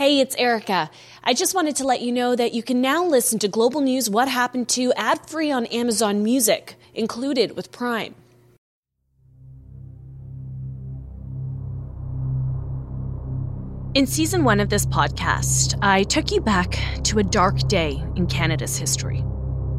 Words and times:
Hey, 0.00 0.20
it's 0.20 0.34
Erica. 0.36 0.90
I 1.22 1.34
just 1.34 1.54
wanted 1.54 1.76
to 1.76 1.84
let 1.84 2.00
you 2.00 2.10
know 2.10 2.34
that 2.34 2.54
you 2.54 2.62
can 2.62 2.80
now 2.80 3.04
listen 3.04 3.38
to 3.40 3.48
Global 3.48 3.82
News 3.82 4.08
What 4.08 4.28
Happened 4.28 4.66
to 4.70 4.94
ad 4.94 5.28
free 5.28 5.50
on 5.52 5.66
Amazon 5.66 6.22
Music, 6.22 6.76
included 6.94 7.54
with 7.54 7.70
Prime. 7.70 8.14
In 13.92 14.06
season 14.06 14.42
one 14.42 14.58
of 14.58 14.70
this 14.70 14.86
podcast, 14.86 15.78
I 15.82 16.04
took 16.04 16.30
you 16.30 16.40
back 16.40 16.80
to 17.02 17.18
a 17.18 17.22
dark 17.22 17.58
day 17.68 18.02
in 18.16 18.26
Canada's 18.26 18.78
history. 18.78 19.22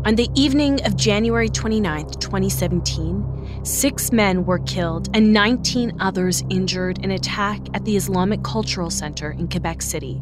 On 0.04 0.16
the 0.16 0.30
evening 0.34 0.84
of 0.84 0.96
January 0.96 1.48
29, 1.48 2.10
2017, 2.20 3.62
six 3.64 4.12
men 4.12 4.44
were 4.46 4.58
killed 4.58 5.16
and 5.16 5.32
19 5.32 5.96
others 6.00 6.44
injured 6.50 6.98
in 6.98 7.06
an 7.06 7.12
attack 7.12 7.60
at 7.76 7.86
the 7.86 7.96
Islamic 7.96 8.42
Cultural 8.42 8.90
Center 8.90 9.30
in 9.30 9.48
Quebec 9.48 9.84
City. 9.84 10.20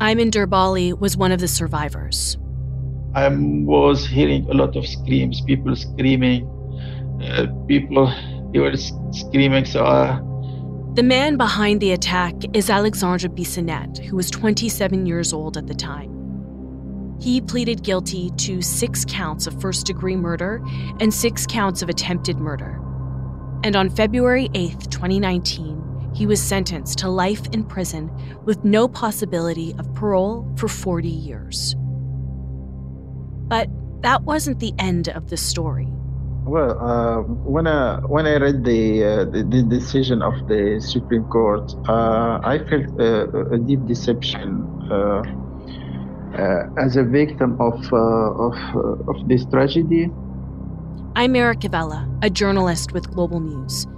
Aymen 0.00 0.30
Derbali 0.30 0.98
was 0.98 1.14
one 1.14 1.30
of 1.30 1.40
the 1.40 1.48
survivors. 1.48 2.38
I 3.14 3.28
was 3.28 4.06
hearing 4.06 4.48
a 4.48 4.54
lot 4.54 4.76
of 4.76 4.86
screams, 4.86 5.42
people 5.42 5.76
screaming, 5.76 6.48
uh, 7.22 7.48
people 7.66 8.06
they 8.54 8.60
were 8.60 8.74
screaming. 9.12 9.66
So 9.66 9.84
uh, 9.84 10.20
the 10.94 11.02
man 11.02 11.36
behind 11.36 11.82
the 11.82 11.92
attack 11.92 12.34
is 12.54 12.70
Alexandre 12.70 13.28
Bissonnette, 13.28 13.98
who 14.06 14.16
was 14.16 14.30
27 14.30 15.04
years 15.04 15.34
old 15.34 15.58
at 15.58 15.66
the 15.66 15.74
time. 15.74 16.17
He 17.20 17.40
pleaded 17.40 17.82
guilty 17.82 18.30
to 18.38 18.62
six 18.62 19.04
counts 19.04 19.46
of 19.46 19.60
first 19.60 19.86
degree 19.86 20.16
murder 20.16 20.62
and 21.00 21.12
six 21.12 21.46
counts 21.46 21.82
of 21.82 21.88
attempted 21.88 22.38
murder. 22.38 22.80
And 23.64 23.74
on 23.74 23.90
February 23.90 24.48
8, 24.54 24.90
2019, 24.90 26.12
he 26.14 26.26
was 26.26 26.40
sentenced 26.40 26.98
to 26.98 27.08
life 27.08 27.46
in 27.52 27.64
prison 27.64 28.10
with 28.44 28.64
no 28.64 28.88
possibility 28.88 29.74
of 29.78 29.92
parole 29.94 30.48
for 30.56 30.68
40 30.68 31.08
years. 31.08 31.74
But 33.48 33.68
that 34.02 34.22
wasn't 34.22 34.60
the 34.60 34.72
end 34.78 35.08
of 35.08 35.28
the 35.28 35.36
story. 35.36 35.88
Well, 36.44 36.78
uh, 36.80 37.22
when 37.22 37.66
I 37.66 38.00
when 38.06 38.26
I 38.26 38.36
read 38.36 38.64
the, 38.64 39.04
uh, 39.04 39.24
the, 39.26 39.42
the 39.42 39.62
decision 39.62 40.22
of 40.22 40.48
the 40.48 40.80
Supreme 40.80 41.24
Court, 41.24 41.74
uh, 41.86 42.40
I 42.42 42.58
felt 42.58 42.98
a 42.98 43.58
deep 43.58 43.84
deception 43.84 44.64
uh, 44.90 45.22
Uh, 46.38 46.68
as 46.78 46.94
a 46.96 47.02
victim 47.02 47.60
of 47.60 47.92
uh, 47.92 47.96
of 47.96 48.54
uh, 48.72 49.10
of 49.10 49.28
this 49.28 49.44
tragedy. 49.46 50.08
I'm 51.16 51.34
Erica 51.34 51.68
Vella, 51.68 52.08
a 52.22 52.30
journalist 52.30 52.92
with 52.92 53.10
Global 53.10 53.40
News. 53.40 53.88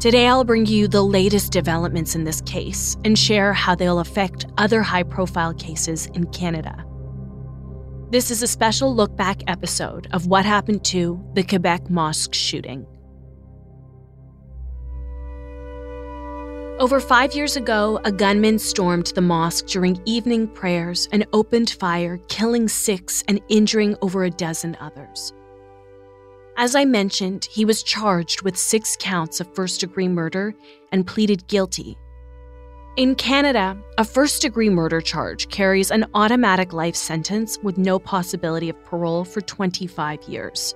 Today, 0.00 0.26
I'll 0.26 0.44
bring 0.44 0.64
you 0.64 0.88
the 0.88 1.02
latest 1.02 1.52
developments 1.52 2.14
in 2.14 2.24
this 2.24 2.40
case 2.40 2.96
and 3.04 3.18
share 3.18 3.52
how 3.52 3.74
they'll 3.74 3.98
affect 3.98 4.46
other 4.56 4.80
high-profile 4.80 5.52
cases 5.54 6.06
in 6.14 6.24
Canada. 6.28 6.86
This 8.08 8.30
is 8.30 8.42
a 8.42 8.46
special 8.46 8.96
look 8.96 9.14
back 9.14 9.42
episode 9.46 10.08
of 10.12 10.26
what 10.26 10.46
happened 10.46 10.82
to 10.86 11.22
the 11.34 11.42
Quebec 11.42 11.90
mosque 11.90 12.32
shooting. 12.32 12.86
Over 16.80 16.98
five 16.98 17.34
years 17.34 17.56
ago, 17.56 18.00
a 18.04 18.10
gunman 18.10 18.58
stormed 18.58 19.08
the 19.08 19.20
mosque 19.20 19.66
during 19.66 20.00
evening 20.06 20.48
prayers 20.48 21.10
and 21.12 21.26
opened 21.34 21.76
fire, 21.78 22.18
killing 22.28 22.68
six 22.68 23.22
and 23.28 23.38
injuring 23.50 23.96
over 24.00 24.24
a 24.24 24.30
dozen 24.30 24.78
others. 24.80 25.34
As 26.56 26.74
I 26.74 26.86
mentioned, 26.86 27.44
he 27.44 27.66
was 27.66 27.82
charged 27.82 28.40
with 28.40 28.56
six 28.56 28.96
counts 28.98 29.40
of 29.40 29.54
first 29.54 29.80
degree 29.80 30.08
murder 30.08 30.54
and 30.90 31.06
pleaded 31.06 31.46
guilty 31.48 31.98
in 32.96 33.14
Canada, 33.14 33.78
a 33.98 34.04
first 34.04 34.42
degree 34.42 34.68
murder 34.68 35.00
charge 35.00 35.48
carries 35.48 35.92
an 35.92 36.06
automatic 36.12 36.72
life 36.72 36.96
sentence 36.96 37.56
with 37.62 37.78
no 37.78 38.00
possibility 38.00 38.68
of 38.68 38.84
parole 38.84 39.24
for 39.24 39.40
25 39.40 40.24
years. 40.24 40.74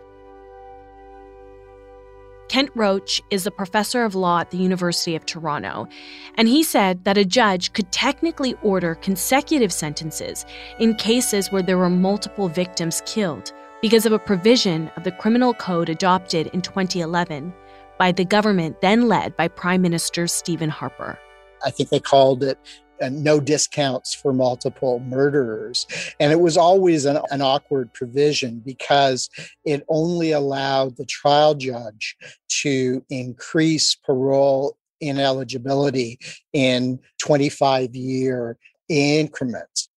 Kent 2.49 2.71
Roach 2.75 3.23
is 3.31 3.47
a 3.47 3.51
professor 3.51 4.05
of 4.05 4.15
law 4.15 4.41
at 4.41 4.51
the 4.51 4.59
University 4.59 5.17
of 5.17 5.25
Toronto, 5.25 5.89
and 6.37 6.47
he 6.47 6.63
said 6.63 7.05
that 7.05 7.19
a 7.19 7.25
judge 7.25 7.73
could 7.73 7.91
technically 7.91 8.55
order 8.63 8.95
consecutive 8.97 9.73
sentences 9.73 10.45
in 10.79 10.95
cases 10.95 11.51
where 11.51 11.63
there 11.63 11.79
were 11.79 11.91
multiple 11.91 12.49
victims 12.49 13.03
killed 13.07 13.53
because 13.81 14.07
of 14.07 14.13
a 14.13 14.19
provision 14.19 14.91
of 14.97 15.05
the 15.05 15.13
criminal 15.13 15.55
code 15.55 15.89
adopted 15.89 16.49
in 16.49 16.61
2011 16.61 17.53
by 17.99 18.13
the 18.13 18.25
government 18.25 18.81
then 18.81 19.09
led 19.09 19.37
by 19.37 19.49
Prime 19.49 19.83
Minister 19.83 20.27
Stephen 20.27 20.71
Harper. 20.71 21.19
I 21.65 21.71
think 21.71 21.89
they 21.89 22.01
called 22.01 22.43
it 22.43 22.59
Uh, 23.03 23.09
no 23.09 23.41
discounts 23.41 24.15
for 24.15 24.33
multiple 24.33 25.01
murderers. 25.01 25.85
And 26.21 26.31
it 26.31 26.39
was 26.39 26.57
always 26.57 27.05
an, 27.05 27.19
an, 27.33 27.43
awkward 27.43 27.93
provision 27.93 28.63
because 28.65 29.29
it 29.65 29.85
only 29.89 30.31
allowed 30.31 30.97
the 30.97 31.05
trial 31.05 31.57
judge 31.57 32.17
to 32.63 33.05
increase 33.11 33.97
parole 33.97 34.77
ineligibility 35.01 36.21
in 36.53 37.01
25 37.19 37.97
year 37.97 38.59
increments. 38.89 39.89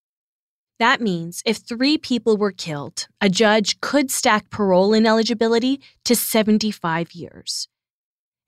That 0.79 1.01
means 1.01 1.41
if 1.45 1.57
three 1.57 1.97
people 1.97 2.37
were 2.37 2.51
killed, 2.51 3.07
a 3.19 3.29
judge 3.29 3.79
could 3.81 4.11
stack 4.11 4.49
parole 4.49 4.93
ineligibility 4.93 5.81
to 6.05 6.15
75 6.15 7.13
years. 7.13 7.67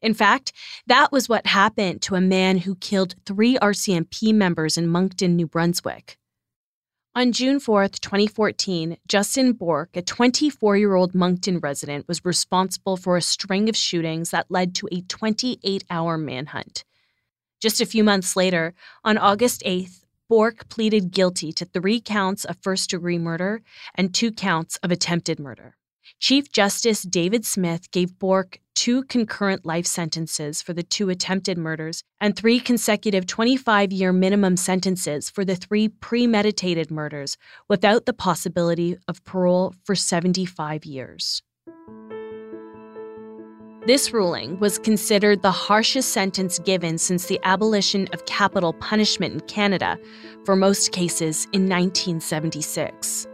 In 0.02 0.14
fact, 0.14 0.54
that 0.88 1.12
was 1.12 1.28
what 1.28 1.48
happened 1.48 2.02
to 2.04 2.16
a 2.16 2.22
man 2.22 2.60
who 2.60 2.76
killed 2.76 3.16
three 3.26 3.58
RCMP 3.58 4.34
members 4.34 4.78
in 4.78 4.88
Moncton, 4.88 5.36
New 5.36 5.48
Brunswick. 5.48 6.18
On 7.16 7.32
June 7.32 7.60
4, 7.60 7.90
2014, 7.90 8.98
Justin 9.08 9.54
Bourque, 9.54 9.98
a 9.98 10.02
24 10.02 10.78
year 10.78 10.96
old 10.96 11.14
Moncton 11.14 11.60
resident, 11.60 12.08
was 12.08 12.24
responsible 12.24 12.96
for 12.96 13.18
a 13.18 13.22
string 13.22 13.68
of 13.68 13.76
shootings 13.76 14.30
that 14.30 14.50
led 14.50 14.74
to 14.76 14.88
a 14.92 15.02
28 15.02 15.84
hour 15.90 16.18
manhunt. 16.18 16.86
Just 17.60 17.82
a 17.82 17.86
few 17.86 18.06
months 18.06 18.38
later, 18.38 18.74
on 19.04 19.18
August 19.18 19.64
8th, 19.66 20.06
Bourque 20.30 20.70
pleaded 20.70 21.12
guilty 21.12 21.52
to 21.52 21.66
three 21.66 22.00
counts 22.00 22.46
of 22.46 22.56
first 22.62 22.92
degree 22.92 23.18
murder 23.18 23.64
and 23.96 24.14
two 24.14 24.32
counts 24.32 24.78
of 24.78 24.92
attempted 24.92 25.40
murder. 25.40 25.76
Chief 26.20 26.52
Justice 26.52 27.04
David 27.04 27.46
Smith 27.46 27.92
gave 27.92 28.18
Bourque 28.18 28.60
two 28.76 29.04
concurrent 29.04 29.66
life 29.66 29.86
sentences 29.86 30.62
for 30.62 30.74
the 30.74 30.84
two 30.84 31.10
attempted 31.10 31.58
murders 31.58 32.04
and 32.22 32.36
three 32.36 32.60
consecutive 32.60 33.28
25 33.28 33.92
year 33.92 34.14
minimum 34.14 34.56
sentences 34.56 35.30
for 35.30 35.44
the 35.44 35.56
three 35.56 35.90
premeditated 35.90 36.90
murders 36.90 37.38
without 37.68 38.06
the 38.06 38.14
possibility 38.14 38.96
of 39.08 39.24
parole 39.26 39.74
for 39.84 39.96
75 39.96 40.86
years. 40.86 41.42
This 43.86 44.14
ruling 44.14 44.60
was 44.60 44.78
considered 44.78 45.42
the 45.42 45.52
harshest 45.52 46.14
sentence 46.14 46.60
given 46.60 46.98
since 46.98 47.26
the 47.26 47.40
abolition 47.44 48.08
of 48.14 48.26
capital 48.26 48.74
punishment 48.74 49.34
in 49.34 49.40
Canada 49.42 49.98
for 50.46 50.56
most 50.56 50.92
cases 50.92 51.46
in 51.54 51.64
1976. 51.68 53.28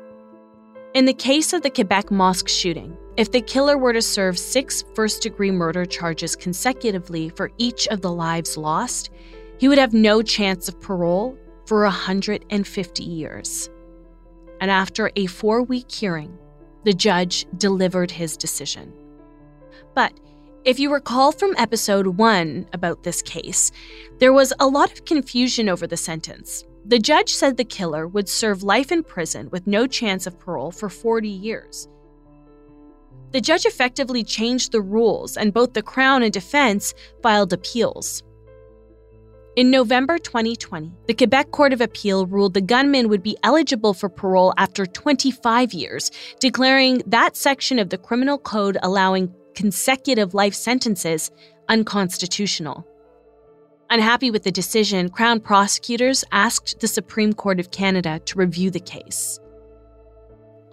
In 0.95 1.03
the 1.03 1.13
case 1.13 1.51
of 1.51 1.61
the 1.61 1.69
Quebec 1.69 2.09
mosque 2.09 2.47
shooting, 2.47 2.95
if 3.17 3.29
the 3.29 3.41
killer 3.41 3.77
were 3.77 3.91
to 3.91 4.01
serve 4.01 4.39
six 4.39 4.85
first 4.93 5.21
degree 5.21 5.51
murder 5.51 5.85
charges 5.85 6.37
consecutively 6.37 7.27
for 7.27 7.51
each 7.57 7.85
of 7.89 7.99
the 7.99 8.13
lives 8.13 8.55
lost, 8.55 9.09
he 9.57 9.67
would 9.67 9.77
have 9.77 9.93
no 9.93 10.21
chance 10.21 10.69
of 10.69 10.79
parole 10.79 11.37
for 11.65 11.83
150 11.83 13.03
years. 13.03 13.69
And 14.61 14.71
after 14.71 15.11
a 15.17 15.25
four 15.25 15.63
week 15.63 15.91
hearing, 15.91 16.37
the 16.85 16.93
judge 16.93 17.45
delivered 17.57 18.09
his 18.09 18.37
decision. 18.37 18.93
But 19.95 20.17
if 20.63 20.79
you 20.79 20.93
recall 20.93 21.33
from 21.33 21.55
episode 21.57 22.07
one 22.07 22.69
about 22.71 23.03
this 23.03 23.21
case, 23.21 23.69
there 24.19 24.31
was 24.31 24.53
a 24.61 24.67
lot 24.67 24.93
of 24.93 25.03
confusion 25.03 25.67
over 25.67 25.87
the 25.87 25.97
sentence. 25.97 26.63
The 26.87 26.99
judge 26.99 27.29
said 27.29 27.57
the 27.57 27.63
killer 27.63 28.07
would 28.07 28.29
serve 28.29 28.61
life 28.61 28.91
in 28.91 29.01
prison 29.01 29.49
with 29.49 29.65
no 29.65 29.87
chance 29.87 30.27
of 30.27 30.37
parole 30.37 30.69
for 30.69 30.87
40 30.87 31.27
years. 31.27 31.87
The 33.31 33.41
judge 33.41 33.65
effectively 33.65 34.23
changed 34.23 34.71
the 34.71 34.81
rules, 34.81 35.35
and 35.35 35.51
both 35.51 35.73
the 35.73 35.81
Crown 35.81 36.21
and 36.21 36.31
defense 36.31 36.93
filed 37.23 37.53
appeals. 37.53 38.21
In 39.55 39.71
November 39.71 40.19
2020, 40.19 40.93
the 41.07 41.15
Quebec 41.15 41.49
Court 41.49 41.73
of 41.73 41.81
Appeal 41.81 42.27
ruled 42.27 42.53
the 42.53 42.61
gunman 42.61 43.09
would 43.09 43.23
be 43.23 43.37
eligible 43.41 43.95
for 43.95 44.07
parole 44.07 44.53
after 44.57 44.85
25 44.85 45.73
years, 45.73 46.11
declaring 46.39 47.01
that 47.07 47.35
section 47.35 47.79
of 47.79 47.89
the 47.89 47.97
criminal 47.97 48.37
code 48.37 48.77
allowing 48.83 49.33
consecutive 49.55 50.35
life 50.35 50.53
sentences 50.53 51.31
unconstitutional. 51.67 52.85
Unhappy 53.89 54.31
with 54.31 54.43
the 54.43 54.51
decision, 54.51 55.09
Crown 55.09 55.39
prosecutors 55.39 56.23
asked 56.31 56.79
the 56.79 56.87
Supreme 56.87 57.33
Court 57.33 57.59
of 57.59 57.69
Canada 57.71 58.19
to 58.25 58.39
review 58.39 58.71
the 58.71 58.79
case. 58.79 59.39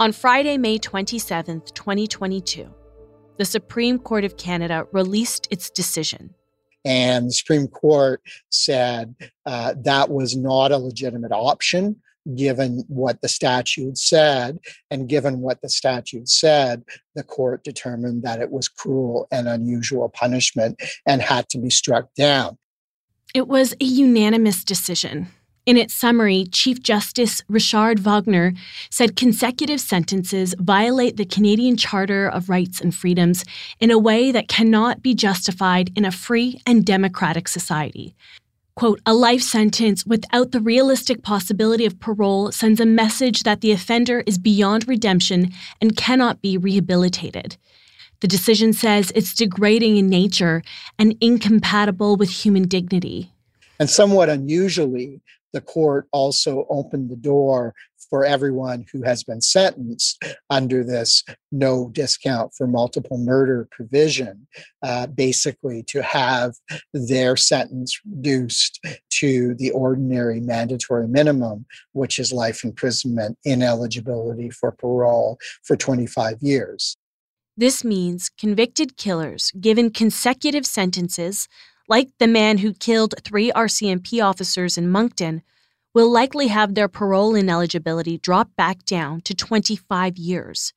On 0.01 0.13
Friday, 0.13 0.57
May 0.57 0.79
27, 0.79 1.63
2022, 1.75 2.73
the 3.39 3.45
Supreme 3.45 3.99
Court 3.99 4.25
of 4.25 4.37
Canada 4.39 4.87
released 4.93 5.47
its 5.51 5.69
decision. 5.69 6.35
And 6.85 7.29
the 7.29 7.33
Supreme 7.33 7.69
Court 7.69 8.23
said 8.51 9.15
uh, 9.47 9.75
that 9.85 10.11
was 10.11 10.35
not 10.35 10.73
a 10.73 10.79
legitimate 10.79 11.33
option 11.33 12.01
given 12.35 12.85
what 12.89 13.21
the 13.21 13.29
statute 13.29 13.99
said. 13.99 14.59
And 14.91 15.09
given 15.09 15.41
what 15.41 15.61
the 15.61 15.69
statute 15.69 16.29
said, 16.29 16.85
the 17.15 17.25
court 17.25 17.65
determined 17.65 18.23
that 18.23 18.41
it 18.41 18.51
was 18.51 18.69
cruel 18.69 19.27
and 19.31 19.49
unusual 19.49 20.09
punishment 20.09 20.81
and 21.07 21.21
had 21.21 21.49
to 21.51 21.59
be 21.59 21.71
struck 21.71 22.15
down. 22.15 22.59
It 23.35 23.49
was 23.49 23.73
a 23.81 23.85
unanimous 23.85 24.63
decision. 24.63 25.29
In 25.65 25.79
its 25.79 25.95
summary, 25.95 26.45
Chief 26.53 26.83
Justice 26.83 27.43
Richard 27.49 27.99
Wagner 28.01 28.53
said 28.91 29.17
consecutive 29.17 29.81
sentences 29.81 30.55
violate 30.59 31.17
the 31.17 31.25
Canadian 31.25 31.79
Charter 31.79 32.29
of 32.29 32.51
Rights 32.51 32.79
and 32.79 32.95
Freedoms 32.95 33.47
in 33.81 33.91
a 33.91 33.99
way 33.99 34.33
that 34.33 34.49
cannot 34.49 35.03
be 35.03 35.15
justified 35.15 35.91
in 35.97 36.05
a 36.05 36.13
free 36.13 36.61
and 36.67 36.85
democratic 36.85 37.49
society. 37.49 38.15
Quote, 38.75 39.01
a 39.07 39.15
life 39.15 39.43
sentence 39.43 40.05
without 40.05 40.51
the 40.51 40.61
realistic 40.61 41.23
possibility 41.23 41.87
of 41.87 42.01
parole 42.01 42.53
sends 42.53 42.81
a 42.81 42.87
message 42.87 43.45
that 43.45 43.63
the 43.63 43.73
offender 43.73 44.23
is 44.27 44.37
beyond 44.37 44.87
redemption 44.87 45.53
and 45.81 45.97
cannot 45.97 46.43
be 46.43 46.59
rehabilitated. 46.59 47.57
The 48.23 48.29
decision 48.29 48.73
says 48.73 49.11
it's 49.17 49.35
degrading 49.35 49.97
in 49.97 50.09
nature 50.09 50.63
and 50.97 51.17
incompatible 51.21 52.15
with 52.15 52.31
human 52.31 52.69
dignity. 52.69 53.33
And 53.81 53.91
somewhat 53.91 54.29
unusually, 54.29 55.21
the 55.53 55.61
court 55.61 56.07
also 56.13 56.65
opened 56.71 57.11
the 57.11 57.17
door 57.17 57.75
for 58.09 58.25
everyone 58.25 58.87
who 58.93 59.03
has 59.03 59.25
been 59.25 59.41
sentenced 59.41 60.23
under 60.51 60.85
this 60.85 61.25
no 61.51 61.91
discount 61.91 62.53
for 62.57 62.69
multiple 62.69 63.19
murder 63.19 63.67
provision, 63.73 64.47
uh, 64.85 65.09
basically 65.09 65.83
to 65.89 66.01
have 66.01 66.55
their 66.95 67.37
sentence 67.37 67.99
reduced 68.09 68.79
to 69.11 69.57
the 69.57 69.73
ordinary 69.73 70.39
mandatory 70.39 71.09
minimum, 71.09 71.67
which 71.91 72.21
is 72.21 72.33
life 72.33 72.63
imprisonment, 72.63 73.37
ineligibility 73.45 74.49
for 74.49 74.71
parole 74.71 75.39
for 75.65 75.77
25 75.77 76.37
years. 76.41 76.97
This 77.57 77.85
means 77.85 78.31
convicted 78.31 78.97
killers 78.97 79.53
given 79.61 79.91
consecutive 79.91 80.67
sentences 80.67 81.49
like 81.89 82.09
the 82.19 82.27
man 82.27 82.59
who 82.59 82.73
killed 82.73 83.15
three 83.23 83.53
RCMP 83.53 84.25
officers 84.25 84.79
in 84.79 84.91
Moncton, 84.91 85.43
will 85.95 86.11
likely 86.11 86.49
have 86.49 86.75
their 86.75 86.89
parole 86.89 87.35
ineligibility 87.35 88.17
drop 88.17 88.49
back 88.57 88.85
down 88.85 89.21
to 89.21 89.35
25 89.35 90.17
years. 90.17 90.73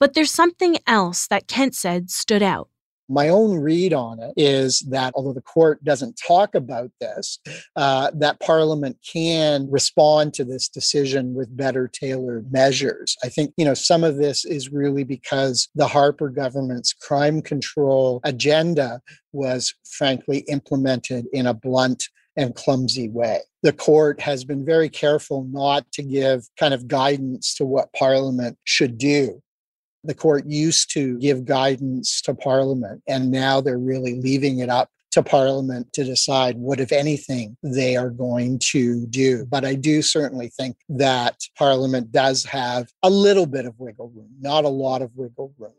But 0.00 0.14
there's 0.14 0.30
something 0.30 0.78
else 0.86 1.26
that 1.26 1.46
Kent 1.46 1.74
said 1.74 2.10
stood 2.10 2.42
out. 2.42 2.70
My 3.08 3.28
own 3.28 3.58
read 3.58 3.92
on 3.92 4.20
it 4.20 4.32
is 4.36 4.80
that 4.88 5.12
although 5.14 5.32
the 5.32 5.40
court 5.40 5.82
doesn't 5.84 6.20
talk 6.26 6.54
about 6.54 6.90
this, 7.00 7.38
uh, 7.76 8.10
that 8.14 8.40
Parliament 8.40 8.98
can 9.06 9.70
respond 9.70 10.34
to 10.34 10.44
this 10.44 10.68
decision 10.68 11.34
with 11.34 11.56
better 11.56 11.88
tailored 11.88 12.52
measures. 12.52 13.16
I 13.22 13.28
think, 13.28 13.52
you 13.56 13.64
know, 13.64 13.74
some 13.74 14.02
of 14.02 14.16
this 14.16 14.44
is 14.44 14.72
really 14.72 15.04
because 15.04 15.68
the 15.74 15.86
Harper 15.86 16.30
government's 16.30 16.92
crime 16.92 17.42
control 17.42 18.20
agenda 18.24 19.00
was 19.32 19.74
frankly 19.88 20.38
implemented 20.48 21.26
in 21.32 21.46
a 21.46 21.54
blunt 21.54 22.08
and 22.36 22.54
clumsy 22.54 23.08
way. 23.08 23.40
The 23.62 23.72
court 23.72 24.20
has 24.20 24.44
been 24.44 24.64
very 24.64 24.88
careful 24.88 25.44
not 25.50 25.90
to 25.92 26.02
give 26.02 26.46
kind 26.58 26.74
of 26.74 26.86
guidance 26.86 27.54
to 27.54 27.64
what 27.64 27.92
Parliament 27.92 28.58
should 28.64 28.98
do 28.98 29.42
the 30.06 30.14
court 30.14 30.46
used 30.46 30.90
to 30.92 31.18
give 31.18 31.44
guidance 31.44 32.20
to 32.22 32.34
Parliament, 32.34 33.02
and 33.08 33.30
now 33.30 33.60
they're 33.60 33.78
really 33.78 34.20
leaving 34.20 34.60
it 34.60 34.68
up 34.68 34.90
to 35.12 35.22
Parliament 35.22 35.92
to 35.94 36.04
decide 36.04 36.58
what, 36.58 36.78
if 36.78 36.92
anything, 36.92 37.56
they 37.62 37.96
are 37.96 38.10
going 38.10 38.58
to 38.58 39.06
do. 39.06 39.46
But 39.46 39.64
I 39.64 39.74
do 39.74 40.02
certainly 40.02 40.48
think 40.48 40.76
that 40.90 41.40
Parliament 41.56 42.12
does 42.12 42.44
have 42.44 42.92
a 43.02 43.08
little 43.08 43.46
bit 43.46 43.64
of 43.64 43.74
wiggle 43.78 44.10
room, 44.14 44.28
not 44.40 44.64
a 44.64 44.68
lot 44.68 45.00
of 45.00 45.10
wiggle 45.14 45.54
room. 45.58 45.72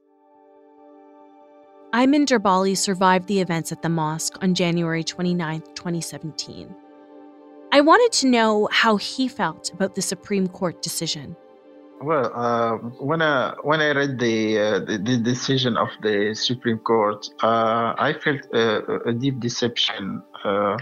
Aymen 1.93 2.25
Derbali 2.25 2.75
survived 2.75 3.27
the 3.27 3.39
events 3.39 3.71
at 3.71 3.81
the 3.81 3.89
mosque 3.89 4.37
on 4.41 4.55
January 4.55 5.03
29, 5.03 5.61
2017. 5.75 6.75
I 7.71 7.81
wanted 7.81 8.11
to 8.19 8.27
know 8.27 8.67
how 8.71 8.97
he 8.97 9.27
felt 9.27 9.71
about 9.71 9.95
the 9.95 10.01
Supreme 10.01 10.47
Court 10.47 10.81
decision. 10.81 11.35
Well, 11.99 12.31
uh, 12.33 12.77
when 12.99 13.21
I 13.23 13.55
when 13.63 13.81
I 13.81 13.91
read 13.91 14.19
the, 14.19 14.59
uh, 14.59 14.79
the, 14.79 14.97
the 14.99 15.17
decision 15.17 15.77
of 15.77 15.89
the 16.03 16.35
Supreme 16.35 16.77
Court, 16.77 17.27
uh, 17.41 17.95
I 17.97 18.13
felt 18.23 18.41
a, 18.53 19.09
a, 19.09 19.13
deep 19.13 19.39
deception 19.39 20.21
uh, 20.45 20.77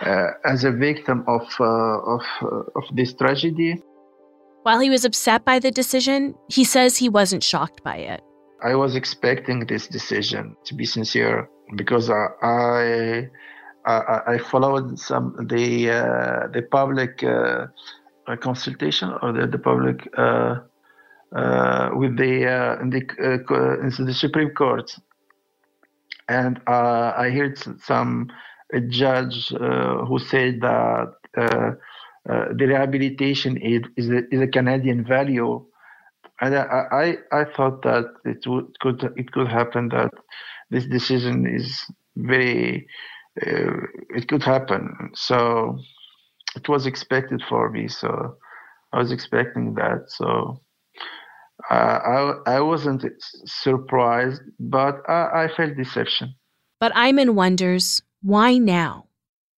uh, 0.00 0.26
as 0.44 0.64
a 0.64 0.72
victim 0.72 1.24
of 1.28 1.42
uh, 1.60 1.64
of 1.64 2.22
of 2.74 2.84
this 2.92 3.14
tragedy. 3.14 3.80
While 4.64 4.80
he 4.80 4.90
was 4.90 5.04
upset 5.04 5.44
by 5.44 5.60
the 5.60 5.70
decision, 5.70 6.34
he 6.48 6.64
says 6.64 6.96
he 6.96 7.08
wasn't 7.08 7.44
shocked 7.44 7.84
by 7.84 7.96
it. 7.96 8.20
I 8.62 8.74
was 8.74 8.96
expecting 8.96 9.66
this 9.66 9.86
decision, 9.86 10.56
to 10.64 10.74
be 10.74 10.86
sincere, 10.86 11.48
because 11.76 12.10
I 12.10 13.30
I, 13.86 14.20
I 14.26 14.38
followed 14.38 14.98
some 14.98 15.36
the 15.48 15.86
the 16.52 16.62
public 16.68 17.22
a 18.26 18.36
consultation 18.36 19.12
or 19.22 19.32
the, 19.32 19.46
the 19.46 19.58
public 19.58 20.08
uh, 20.16 20.60
uh, 21.34 21.90
with 21.94 22.16
the 22.16 22.46
uh, 22.46 22.76
the 22.84 23.94
the 23.98 24.14
Supreme 24.14 24.50
Court, 24.50 24.94
and 26.28 26.60
I 26.66 27.30
heard 27.30 27.58
some 27.82 28.30
a 28.72 28.80
judge 28.80 29.48
who 29.48 30.18
said 30.18 30.60
that 30.60 31.14
the 31.34 32.66
rehabilitation 32.66 33.58
aid 33.62 33.86
is 33.96 34.08
a, 34.10 34.22
is 34.34 34.40
a 34.40 34.46
Canadian 34.46 35.04
value 35.04 35.64
and 36.40 36.56
I, 36.56 37.16
I, 37.32 37.40
I 37.40 37.44
thought 37.44 37.82
that 37.82 38.14
it 38.24 38.46
would 38.46 38.78
could 38.80 39.02
it 39.16 39.30
could 39.32 39.48
happen 39.48 39.88
that 39.90 40.10
this 40.70 40.86
decision 40.86 41.46
is 41.46 41.84
very 42.16 42.86
uh, 43.46 43.72
it 44.10 44.28
could 44.28 44.42
happen. 44.42 45.10
So 45.14 45.78
it 46.56 46.68
was 46.68 46.86
expected 46.86 47.42
for 47.48 47.70
me, 47.70 47.88
so 47.88 48.36
I 48.92 48.98
was 48.98 49.12
expecting 49.12 49.74
that. 49.74 50.04
So 50.08 50.60
uh, 51.70 51.74
I 51.74 52.56
I 52.56 52.60
wasn't 52.60 53.04
surprised, 53.46 54.42
but 54.58 55.02
I, 55.08 55.44
I 55.44 55.48
felt 55.56 55.76
deception. 55.76 56.34
But 56.80 56.92
Aymen 56.94 57.34
wonders 57.34 58.02
why 58.22 58.58
now. 58.58 59.06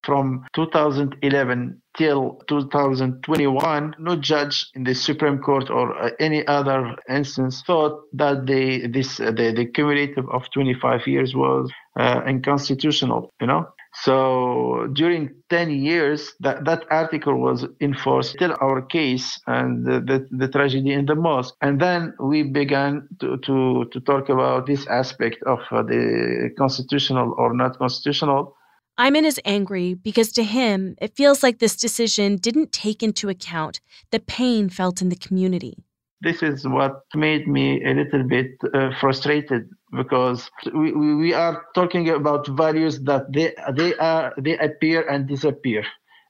From 0.02 0.44
2011 0.56 1.80
till 1.96 2.42
2021, 2.48 3.94
no 4.00 4.16
judge 4.16 4.66
in 4.74 4.82
the 4.82 4.94
Supreme 4.94 5.38
Court 5.38 5.70
or 5.70 5.96
uh, 5.96 6.10
any 6.18 6.44
other 6.48 6.96
instance 7.08 7.62
thought 7.64 8.00
that 8.12 8.46
the 8.46 8.88
this 8.88 9.20
uh, 9.20 9.30
the, 9.30 9.52
the 9.52 9.66
cumulative 9.66 10.28
of 10.30 10.50
25 10.52 11.06
years 11.06 11.36
was 11.36 11.70
uh, 11.96 12.20
unconstitutional. 12.26 13.30
You 13.40 13.46
know, 13.46 13.68
so 13.94 14.88
during 14.94 15.34
10 15.50 15.70
years, 15.70 16.32
that, 16.40 16.64
that 16.64 16.84
article 16.90 17.38
was 17.38 17.66
enforced 17.80 18.36
till 18.38 18.56
our 18.60 18.80
case 18.80 19.38
and 19.46 19.84
the, 19.84 20.00
the, 20.00 20.26
the, 20.30 20.48
tragedy 20.48 20.92
in 20.92 21.04
the 21.04 21.14
mosque. 21.14 21.54
And 21.60 21.78
then 21.78 22.14
we 22.18 22.42
began 22.42 23.06
to, 23.20 23.36
to, 23.36 23.84
to 23.92 24.00
talk 24.00 24.30
about 24.30 24.66
this 24.66 24.86
aspect 24.86 25.42
of 25.44 25.60
uh, 25.70 25.82
the 25.82 26.50
constitutional 26.56 27.34
or 27.36 27.54
not 27.54 27.78
constitutional. 27.78 28.56
Aymen 28.98 29.24
is 29.24 29.40
angry 29.44 29.94
because 29.94 30.32
to 30.32 30.42
him, 30.42 30.96
it 31.00 31.14
feels 31.14 31.42
like 31.42 31.58
this 31.58 31.76
decision 31.76 32.36
didn't 32.36 32.72
take 32.72 33.02
into 33.02 33.28
account 33.28 33.80
the 34.10 34.20
pain 34.20 34.70
felt 34.70 35.02
in 35.02 35.10
the 35.10 35.16
community 35.16 35.76
this 36.22 36.42
is 36.42 36.66
what 36.66 37.02
made 37.14 37.48
me 37.48 37.84
a 37.84 37.92
little 37.94 38.22
bit 38.22 38.52
uh, 38.72 38.90
frustrated 39.00 39.68
because 39.96 40.50
we, 40.74 40.92
we 40.92 41.32
are 41.34 41.64
talking 41.74 42.08
about 42.10 42.46
values 42.48 43.00
that 43.04 43.32
they 43.32 43.54
they 43.76 43.94
are 43.96 44.32
they 44.38 44.56
appear 44.58 45.08
and 45.08 45.26
disappear. 45.28 45.84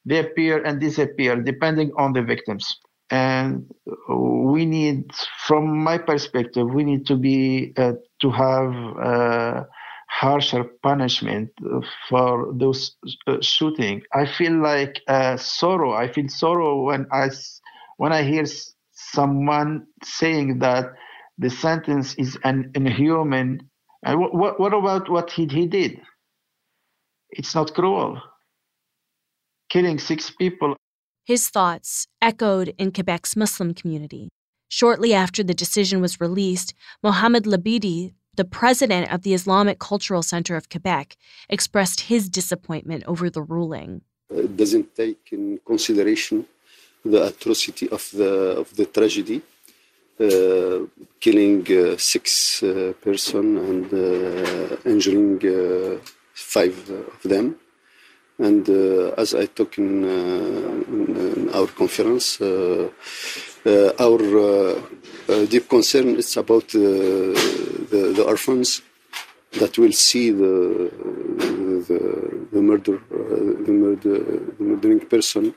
They 0.05 0.19
appear 0.19 0.63
and 0.65 0.81
disappear 0.81 1.37
depending 1.43 1.93
on 1.97 2.13
the 2.13 2.23
victims. 2.23 2.79
And 3.11 3.71
we 4.09 4.65
need 4.67 5.13
from 5.47 5.79
my 5.83 5.99
perspective 5.99 6.69
we 6.73 6.85
need 6.85 7.07
to 7.07 7.17
be 7.17 7.73
uh, 7.77 7.93
to 8.21 8.31
have 8.31 8.73
uh, 8.99 9.65
harsher 10.09 10.65
punishment 10.83 11.51
for 12.09 12.53
those 12.55 12.97
uh, 13.27 13.39
shooting. 13.41 14.03
I 14.15 14.27
feel 14.27 14.55
like 14.63 15.01
uh, 15.09 15.37
sorrow. 15.37 15.93
I 15.93 16.09
feel 16.13 16.29
sorrow 16.29 16.83
when 16.83 17.07
i 17.13 17.29
when 17.97 18.13
i 18.13 18.23
hear 18.23 18.45
someone 18.93 19.87
saying 20.03 20.59
that 20.61 20.87
the 21.39 21.51
sentence 21.51 22.15
is 22.15 22.39
an 22.45 22.71
inhuman. 22.75 23.71
And 24.05 24.21
what, 24.21 24.35
what, 24.35 24.61
what 24.61 24.75
about 24.75 25.09
what 25.09 25.31
he, 25.31 25.47
he 25.47 25.67
did? 25.67 26.01
It's 27.31 27.55
not 27.55 27.75
cruel. 27.75 28.21
Killing 29.69 29.99
six 29.99 30.31
people. 30.31 30.77
His 31.25 31.49
thoughts 31.49 32.07
echoed 32.21 32.75
in 32.79 32.93
Quebec's 32.93 33.37
Muslim 33.37 33.75
community. 33.75 34.29
Shortly 34.69 35.15
after 35.15 35.43
the 35.43 35.55
decision 35.55 36.01
was 36.01 36.21
released, 36.21 36.75
Mohamed 37.03 37.45
Labidi, 37.45 38.13
the 38.35 38.45
president 38.45 39.13
of 39.13 39.23
the 39.23 39.35
Islamic 39.35 39.79
Cultural 39.79 40.23
Center 40.23 40.57
of 40.57 40.69
Quebec, 40.69 41.17
expressed 41.49 42.03
his 42.03 42.29
disappointment 42.29 43.05
over 43.07 43.31
the 43.31 43.43
ruling. 43.43 44.03
It 44.31 44.57
doesn't 44.57 44.95
take 44.95 45.29
in 45.31 45.61
consideration 45.67 46.47
the 47.05 47.27
atrocity 47.27 47.89
of 47.89 48.09
the 48.13 48.33
of 48.63 48.75
the 48.77 48.87
tragedy, 48.87 49.43
killing 50.19 51.67
uh, 51.71 51.97
six 51.99 52.63
uh, 52.63 52.93
person 53.01 53.59
and 53.59 53.93
uh, 53.93 54.77
injuring 54.85 55.39
uh, 55.45 55.99
five 56.35 56.77
of 56.91 57.23
them. 57.23 57.57
And 58.39 58.69
uh, 58.69 59.15
as 59.19 59.35
I 59.35 59.47
talk 59.47 59.79
in, 59.79 60.05
in, 60.05 61.51
our 61.53 61.67
conference, 61.67 62.41
our 62.41 64.19
deep 65.47 65.69
concern 65.69 66.17
is 66.17 66.37
about 66.37 66.69
the, 66.69 67.37
the 67.91 68.25
orphans 68.25 68.83
that 69.53 69.77
will 69.79 69.93
see 69.93 70.31
the 70.31 70.91
the, 71.89 72.47
the 72.53 72.63
murder 72.63 72.99
the 73.67 73.73
murder 73.73 74.19
the 74.59 74.65
murdering 74.65 75.01
person 75.01 75.55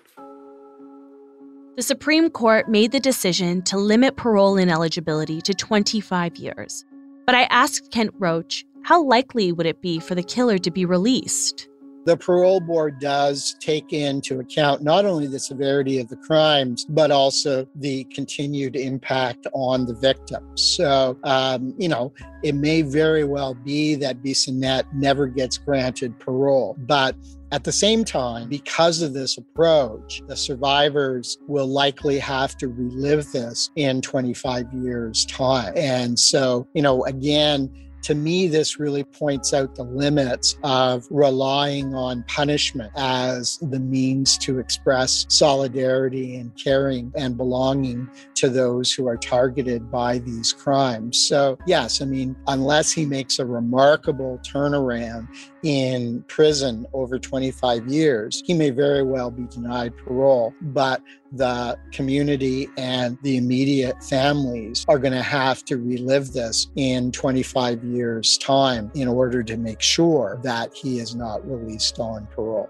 the 1.75 1.81
Supreme 1.81 2.29
Court 2.29 2.69
made 2.69 2.93
the 2.93 3.01
decision 3.01 3.61
to 3.63 3.77
limit 3.77 4.15
parole 4.15 4.57
ineligibility 4.57 5.41
to 5.41 5.53
25 5.53 6.37
years. 6.37 6.85
But 7.25 7.35
I 7.35 7.43
asked 7.43 7.91
Kent 7.91 8.13
Roach 8.17 8.63
how 8.83 9.03
likely 9.03 9.51
would 9.51 9.65
it 9.65 9.81
be 9.81 9.99
for 9.99 10.15
the 10.15 10.23
killer 10.23 10.57
to 10.59 10.71
be 10.71 10.85
released? 10.85 11.67
The 12.05 12.15
parole 12.15 12.59
board 12.59 12.99
does 12.99 13.55
take 13.59 13.91
into 13.91 14.39
account 14.39 14.83
not 14.83 15.05
only 15.05 15.25
the 15.25 15.39
severity 15.39 15.99
of 15.99 16.07
the 16.07 16.17
crimes, 16.17 16.85
but 16.87 17.09
also 17.09 17.67
the 17.73 18.03
continued 18.05 18.75
impact 18.75 19.47
on 19.53 19.87
the 19.87 19.95
victims. 19.95 20.61
So, 20.61 21.17
um, 21.23 21.73
you 21.79 21.89
know, 21.89 22.13
it 22.43 22.53
may 22.53 22.83
very 22.83 23.23
well 23.23 23.55
be 23.55 23.95
that 23.95 24.21
Bissonnette 24.21 24.85
never 24.93 25.25
gets 25.25 25.57
granted 25.57 26.19
parole. 26.19 26.75
But 26.77 27.15
at 27.55 27.63
the 27.63 27.71
same 27.71 28.03
time, 28.03 28.49
because 28.49 29.01
of 29.01 29.13
this 29.13 29.37
approach, 29.37 30.21
the 30.27 30.35
survivors 30.35 31.37
will 31.47 31.67
likely 31.67 32.19
have 32.19 32.57
to 32.57 32.67
relive 32.67 33.31
this 33.31 33.69
in 33.77 34.01
25 34.01 34.73
years' 34.73 35.25
time. 35.27 35.71
And 35.77 36.19
so, 36.19 36.67
you 36.73 36.81
know, 36.81 37.05
again, 37.05 37.71
to 38.05 38.13
me, 38.13 38.47
this 38.47 38.79
really 38.79 39.03
points 39.03 39.51
out 39.51 39.73
the 39.73 39.83
limits 39.83 40.59
of 40.63 41.07
relying 41.09 41.95
on 41.95 42.23
punishment 42.27 42.91
as 42.95 43.57
the 43.57 43.79
means 43.79 44.37
to 44.37 44.59
express 44.59 45.25
solidarity 45.27 46.35
and 46.35 46.55
caring 46.55 47.11
and 47.15 47.35
belonging 47.35 48.07
to 48.35 48.47
those 48.47 48.93
who 48.93 49.07
are 49.07 49.17
targeted 49.17 49.89
by 49.89 50.19
these 50.19 50.53
crimes. 50.53 51.19
So, 51.19 51.57
yes, 51.65 51.99
I 51.99 52.05
mean, 52.05 52.35
unless 52.45 52.91
he 52.91 53.07
makes 53.07 53.39
a 53.39 53.45
remarkable 53.45 54.39
turnaround 54.43 55.27
in 55.63 56.23
prison 56.27 56.85
over 56.93 57.17
25 57.17 57.87
years, 57.87 58.43
he 58.45 58.53
may 58.53 58.69
very 58.69 59.01
well 59.01 59.31
be 59.31 59.47
denied 59.47 59.97
parole. 59.97 60.53
But 60.61 61.01
the 61.37 61.77
community 61.91 62.69
and 62.77 63.17
the 63.21 63.37
immediate 63.37 64.01
families 64.03 64.85
are 64.87 64.99
going 64.99 65.13
to 65.13 65.21
have 65.21 65.63
to 65.65 65.77
relive 65.77 66.31
this 66.31 66.67
in 66.75 67.11
25 67.11 67.83
years' 67.83 68.37
time 68.37 68.91
in 68.95 69.07
order 69.07 69.43
to 69.43 69.57
make 69.57 69.81
sure 69.81 70.39
that 70.43 70.73
he 70.73 70.99
is 70.99 71.15
not 71.15 71.45
released 71.49 71.99
on 71.99 72.27
parole. 72.27 72.69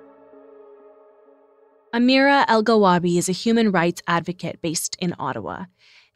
Amira 1.94 2.46
Elghawaby 2.48 3.18
is 3.18 3.30
a 3.30 3.32
human 3.32 3.72
rights 3.72 4.02
advocate 4.08 4.62
based 4.62 4.98
in 5.00 5.16
Ottawa, 5.18 5.66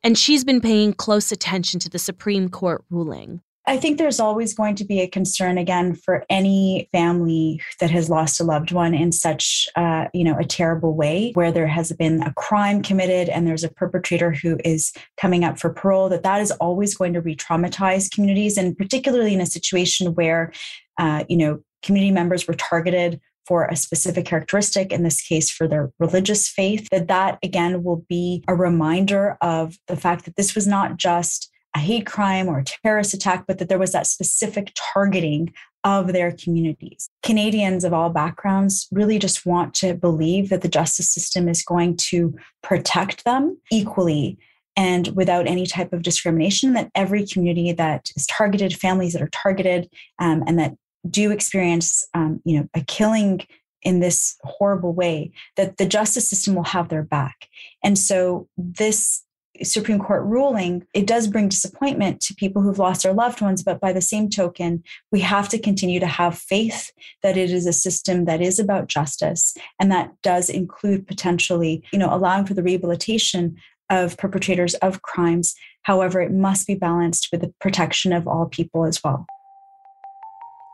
and 0.03 0.18
she's 0.18 0.44
been 0.44 0.60
paying 0.60 0.94
close 0.94 1.32
attention 1.32 1.79
to 1.79 1.89
the 1.89 2.00
Supreme 2.00 2.50
Court 2.50 2.84
ruling. 2.89 3.41
I 3.70 3.78
think 3.78 4.00
there's 4.00 4.20
always 4.20 4.56
going 4.56 4.74
to 4.78 4.84
be 4.84 5.00
a 5.00 5.08
concern 5.08 5.60
again 5.60 5.94
for 5.94 6.26
any 6.28 6.90
family 6.92 7.62
that 7.80 7.92
has 7.92 8.10
lost 8.10 8.40
a 8.40 8.44
loved 8.44 8.72
one 8.72 8.96
in 8.96 9.12
such, 9.12 9.68
uh, 9.76 10.06
you 10.12 10.24
know, 10.24 10.36
a 10.40 10.44
terrible 10.44 10.96
way, 10.96 11.34
where 11.36 11.52
there 11.52 11.68
has 11.68 11.92
been 11.92 12.24
a 12.24 12.34
crime 12.34 12.82
committed 12.82 13.30
and 13.30 13.46
there's 13.46 13.64
a 13.64 13.70
perpetrator 13.70 14.32
who 14.32 14.58
is 14.66 14.92
coming 15.22 15.44
up 15.44 15.60
for 15.60 15.72
parole. 15.72 16.10
That 16.10 16.24
that 16.24 16.42
is 16.42 16.50
always 16.54 16.96
going 16.96 17.14
to 17.14 17.22
re-traumatize 17.22 18.10
communities, 18.10 18.58
and 18.58 18.76
particularly 18.76 19.36
in 19.36 19.42
a 19.42 19.46
situation 19.46 20.16
where, 20.16 20.52
uh, 20.98 21.26
you 21.30 21.38
know, 21.38 21.60
community 21.84 22.12
members 22.12 22.48
were 22.48 22.56
targeted 22.56 23.22
for 23.46 23.66
a 23.66 23.76
specific 23.76 24.26
characteristic 24.26 24.92
in 24.92 25.04
this 25.04 25.22
case 25.22 25.52
for 25.52 25.68
their 25.68 25.92
religious 26.00 26.50
faith 26.50 26.88
that 26.90 27.08
that 27.08 27.38
again 27.44 27.84
will 27.84 28.04
be 28.10 28.44
a 28.48 28.56
reminder 28.56 29.38
of 29.42 29.78
the 29.88 29.96
fact 29.96 30.26
that 30.26 30.38
this 30.38 30.56
was 30.56 30.66
not 30.66 30.98
just 30.98 31.52
a 31.76 31.80
hate 31.80 32.06
crime 32.06 32.48
or 32.48 32.60
a 32.60 32.64
terrorist 32.64 33.14
attack, 33.14 33.46
but 33.48 33.60
that 33.60 33.70
there 33.70 33.80
was 33.80 33.92
that 33.92 34.08
specific 34.08 34.72
targeting 34.94 35.54
of 35.84 36.14
their 36.14 36.32
communities. 36.32 37.10
Canadians 37.24 37.84
of 37.84 37.94
all 37.94 38.10
backgrounds 38.10 38.88
really 38.92 39.18
just 39.18 39.46
want 39.46 39.74
to 39.76 39.94
believe 39.94 40.50
that 40.50 40.62
the 40.62 40.68
justice 40.68 41.10
system 41.10 41.48
is 41.48 41.64
going 41.64 41.96
to 41.96 42.36
protect 42.62 43.24
them 43.24 43.58
equally 43.72 44.38
and 44.76 45.10
without 45.10 45.48
any 45.48 45.66
type 45.66 45.92
of 45.92 46.04
discrimination, 46.04 46.74
that 46.74 46.90
every 46.96 47.26
community 47.26 47.74
that 47.74 48.10
is 48.16 48.26
targeted, 48.28 48.74
families 48.74 49.12
that 49.12 49.22
are 49.22 49.30
targeted, 49.30 49.90
um, 50.20 50.44
and 50.48 50.58
that 50.58 50.74
do 51.10 51.32
experience, 51.32 52.06
um, 52.14 52.42
you 52.46 52.58
know, 52.58 52.68
a 52.74 52.82
killing 52.82 53.42
in 53.82 54.00
this 54.00 54.38
horrible 54.44 54.94
way, 54.94 55.32
that 55.58 55.78
the 55.78 55.86
justice 55.86 56.30
system 56.30 56.56
will 56.56 56.64
have 56.64 56.90
their 56.90 57.04
back. 57.04 57.48
And 57.84 57.98
so 57.98 58.48
this 58.58 59.24
Supreme 59.63 60.00
Court 60.00 60.24
ruling, 60.24 60.86
it 60.94 61.08
does 61.08 61.28
bring 61.28 61.50
disappointment 61.50 62.22
to 62.22 62.36
people 62.36 62.62
who've 62.62 62.80
lost 62.80 63.04
their 63.04 63.13
loved 63.13 63.42
ones. 63.42 63.63
But 63.63 63.80
by 63.80 63.94
the 63.94 64.01
same 64.01 64.30
token, 64.30 64.84
we 65.12 65.20
have 65.22 65.50
to 65.50 65.60
continue 65.60 66.00
to 66.00 66.08
have 66.08 66.38
faith 66.38 66.92
that 67.24 67.38
it 67.38 67.51
is 67.51 67.66
a 67.66 67.74
system 67.74 68.25
that 68.25 68.42
is 68.42 68.60
about 68.60 68.88
justice 68.88 69.56
and 69.80 69.92
that 69.92 70.12
does 70.24 70.50
include 70.50 71.08
potentially, 71.08 71.84
you 71.92 72.00
know, 72.00 72.13
allowing 72.13 72.46
for 72.46 72.54
the 72.54 72.63
rehabilitation 72.63 73.56
of 73.89 74.18
perpetrators 74.18 74.75
of 74.75 75.01
crimes. 75.01 75.56
However, 75.84 76.22
it 76.22 76.32
must 76.32 76.68
be 76.68 76.75
balanced 76.75 77.30
with 77.32 77.42
the 77.42 77.54
protection 77.60 78.13
of 78.13 78.28
all 78.28 78.46
people 78.46 78.86
as 78.86 79.04
well. 79.04 79.25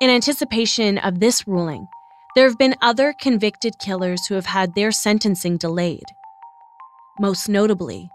In 0.02 0.10
anticipation 0.10 0.98
of 0.98 1.20
this 1.20 1.48
ruling, 1.48 1.88
there 2.36 2.48
have 2.48 2.58
been 2.58 2.76
other 2.82 3.14
convicted 3.22 3.74
killers 3.80 4.26
who 4.28 4.36
have 4.36 4.48
had 4.48 4.76
their 4.76 4.92
sentencing 4.92 5.58
delayed. 5.58 6.04
Most 7.18 7.48
notably, 7.48 8.10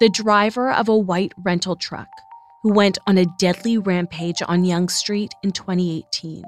the 0.00 0.08
driver 0.08 0.72
of 0.72 0.88
a 0.88 0.96
white 0.96 1.32
rental 1.42 1.76
truck 1.76 2.08
who 2.62 2.72
went 2.72 2.98
on 3.06 3.16
a 3.16 3.26
deadly 3.38 3.78
rampage 3.78 4.42
on 4.48 4.64
Yonge 4.64 4.90
Street 4.90 5.32
in 5.42 5.52
2018. 5.52 6.42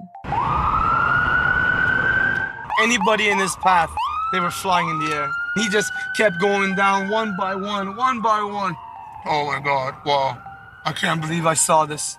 Anybody 2.82 3.28
in 3.28 3.38
his 3.38 3.54
path, 3.56 3.90
they 4.32 4.40
were 4.40 4.50
flying 4.50 4.88
in 4.88 4.98
the 4.98 5.14
air. 5.14 5.28
He 5.54 5.68
just 5.68 5.92
kept 6.16 6.40
going 6.40 6.74
down 6.74 7.08
one 7.08 7.36
by 7.38 7.54
one, 7.54 7.96
one 7.96 8.20
by 8.20 8.42
one. 8.42 8.76
Oh 9.24 9.46
my 9.46 9.60
God, 9.60 9.94
wow. 10.04 10.42
I 10.84 10.92
can't 10.92 11.20
believe 11.20 11.46
I 11.46 11.54
saw 11.54 11.86
this. 11.86 12.18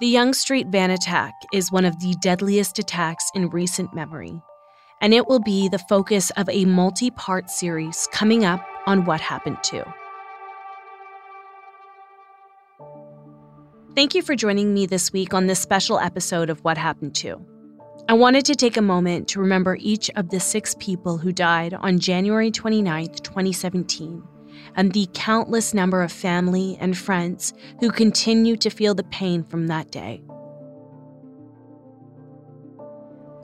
The 0.00 0.08
Yonge 0.08 0.34
Street 0.34 0.66
van 0.68 0.90
attack 0.90 1.34
is 1.52 1.70
one 1.70 1.84
of 1.84 2.00
the 2.00 2.14
deadliest 2.20 2.78
attacks 2.78 3.24
in 3.34 3.48
recent 3.50 3.94
memory, 3.94 4.42
and 5.00 5.14
it 5.14 5.28
will 5.28 5.40
be 5.40 5.68
the 5.68 5.78
focus 5.78 6.30
of 6.30 6.48
a 6.48 6.64
multi 6.64 7.10
part 7.10 7.48
series 7.48 8.08
coming 8.12 8.44
up 8.44 8.64
on 8.86 9.04
What 9.04 9.20
Happened 9.20 9.58
To. 9.64 9.84
Thank 13.94 14.16
you 14.16 14.22
for 14.22 14.34
joining 14.34 14.74
me 14.74 14.86
this 14.86 15.12
week 15.12 15.34
on 15.34 15.46
this 15.46 15.60
special 15.60 16.00
episode 16.00 16.50
of 16.50 16.58
What 16.64 16.76
Happened 16.76 17.14
To. 17.16 17.40
I 18.08 18.14
wanted 18.14 18.44
to 18.46 18.56
take 18.56 18.76
a 18.76 18.82
moment 18.82 19.28
to 19.28 19.40
remember 19.40 19.76
each 19.78 20.10
of 20.16 20.30
the 20.30 20.40
six 20.40 20.74
people 20.80 21.16
who 21.16 21.32
died 21.32 21.74
on 21.74 22.00
January 22.00 22.50
29, 22.50 23.06
2017, 23.22 24.20
and 24.74 24.92
the 24.92 25.08
countless 25.14 25.74
number 25.74 26.02
of 26.02 26.10
family 26.10 26.76
and 26.80 26.98
friends 26.98 27.54
who 27.78 27.88
continue 27.88 28.56
to 28.56 28.68
feel 28.68 28.96
the 28.96 29.04
pain 29.04 29.44
from 29.44 29.68
that 29.68 29.92
day. 29.92 30.24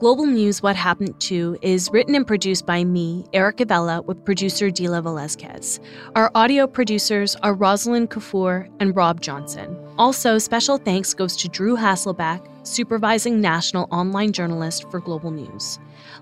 Global 0.01 0.25
News 0.25 0.63
What 0.63 0.75
Happened 0.75 1.21
To 1.21 1.55
is 1.61 1.89
written 1.93 2.15
and 2.15 2.25
produced 2.25 2.65
by 2.65 2.83
me, 2.83 3.23
Erica 3.33 3.65
Vella, 3.65 4.01
with 4.01 4.25
producer 4.25 4.71
Dila 4.71 5.03
Velazquez. 5.03 5.79
Our 6.15 6.31
audio 6.33 6.65
producers 6.65 7.35
are 7.43 7.53
Rosalind 7.53 8.09
Kafur 8.09 8.67
and 8.79 8.95
Rob 8.95 9.21
Johnson. 9.21 9.77
Also, 10.01 10.39
special 10.39 10.79
thanks 10.79 11.13
goes 11.13 11.35
to 11.35 11.47
Drew 11.47 11.77
Hasselback, 11.77 12.43
supervising 12.65 13.39
national 13.39 13.87
online 13.91 14.31
journalist 14.31 14.89
for 14.89 14.99
Global 14.99 15.29
News. 15.29 15.77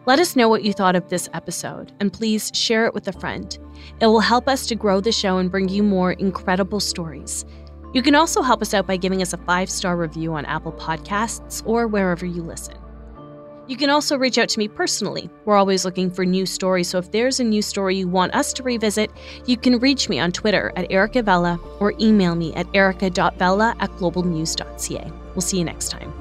Let 0.05 0.19
us 0.19 0.35
know 0.35 0.49
what 0.49 0.65
you 0.65 0.73
thought 0.73 0.97
of 0.97 1.07
this 1.07 1.29
episode, 1.33 1.93
and 2.01 2.11
please 2.11 2.51
share 2.53 2.87
it 2.87 2.93
with 2.93 3.07
a 3.07 3.13
friend. 3.13 3.57
It 4.01 4.07
will 4.07 4.19
help 4.19 4.49
us 4.49 4.65
to 4.65 4.75
grow 4.75 4.99
the 4.99 5.13
show 5.13 5.37
and 5.37 5.49
bring 5.49 5.69
you 5.69 5.81
more 5.81 6.11
incredible 6.11 6.81
stories. 6.81 7.45
You 7.93 8.01
can 8.01 8.15
also 8.15 8.41
help 8.41 8.61
us 8.61 8.73
out 8.73 8.85
by 8.85 8.97
giving 8.97 9.21
us 9.21 9.31
a 9.31 9.37
five 9.37 9.69
star 9.69 9.95
review 9.95 10.33
on 10.33 10.43
Apple 10.43 10.73
Podcasts 10.73 11.65
or 11.65 11.87
wherever 11.87 12.25
you 12.25 12.43
listen. 12.43 12.75
You 13.69 13.77
can 13.77 13.91
also 13.91 14.17
reach 14.17 14.39
out 14.39 14.49
to 14.49 14.57
me 14.57 14.67
personally. 14.67 15.29
We're 15.45 15.55
always 15.55 15.85
looking 15.85 16.09
for 16.09 16.25
new 16.25 16.47
stories, 16.47 16.87
so 16.87 16.97
if 16.97 17.11
there's 17.11 17.39
a 17.39 17.43
new 17.43 17.61
story 17.61 17.97
you 17.97 18.07
want 18.07 18.33
us 18.33 18.51
to 18.53 18.63
revisit, 18.63 19.11
you 19.45 19.57
can 19.57 19.77
reach 19.77 20.09
me 20.09 20.19
on 20.19 20.31
Twitter 20.31 20.73
at 20.75 20.91
Erica 20.91 21.21
Vella 21.21 21.59
or 21.79 21.93
email 21.99 22.33
me 22.33 22.51
at 22.55 22.65
erica.vella 22.73 23.75
at 23.79 23.91
globalnews.ca. 23.91 25.11
We'll 25.35 25.41
see 25.41 25.59
you 25.59 25.63
next 25.65 25.89
time. 25.89 26.11